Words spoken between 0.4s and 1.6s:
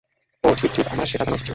ওহ, ঠিক, ঠিক, আমার সেটা জানা উচিত ছিল।